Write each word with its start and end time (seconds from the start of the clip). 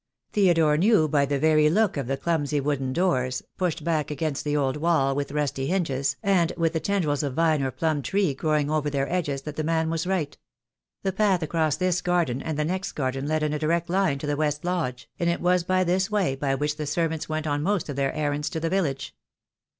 Theodore 0.33 0.77
knew 0.77 1.07
by 1.07 1.27
the 1.27 1.37
very 1.37 1.69
look 1.69 1.95
of 1.95 2.07
the 2.07 2.17
clumsy 2.17 2.59
wooden 2.59 2.91
doors, 2.91 3.43
pushed 3.55 3.83
back 3.83 4.09
against 4.09 4.43
the 4.43 4.57
old 4.57 4.75
wall, 4.77 5.13
with 5.13 5.31
rusty 5.31 5.67
hinges, 5.67 6.15
1 6.21 6.21
68 6.21 6.21
THE 6.21 6.21
DAY 6.21 6.31
WILL 6.31 6.33
COME. 6.33 6.41
and 6.41 6.51
with 6.63 6.73
the 6.73 6.79
tendrils 6.79 7.21
of 7.23 7.33
vine 7.35 7.61
or 7.61 7.69
plum 7.69 8.01
tree 8.01 8.33
growing 8.33 8.71
over 8.71 8.89
their 8.89 9.07
edges, 9.13 9.43
that 9.43 9.57
the 9.57 9.63
man 9.63 9.91
was 9.91 10.07
right. 10.07 10.35
The 11.03 11.13
path 11.13 11.43
across 11.43 11.75
this 11.77 12.01
garden 12.01 12.41
and 12.41 12.57
the 12.57 12.65
next 12.65 12.93
garden 12.93 13.27
led 13.27 13.43
in 13.43 13.53
a 13.53 13.59
direct 13.59 13.91
line 13.91 14.17
to 14.17 14.25
the 14.25 14.35
West 14.35 14.65
Lodge, 14.65 15.07
and 15.19 15.29
it 15.29 15.39
was 15.39 15.65
this 15.65 16.09
way 16.09 16.33
by 16.35 16.55
which 16.55 16.77
the 16.77 16.87
servants 16.87 17.29
went 17.29 17.45
on 17.45 17.61
most 17.61 17.87
of 17.87 17.95
their 17.95 18.11
errands 18.13 18.49
to 18.49 18.59
the 18.59 18.69
village. 18.71 19.15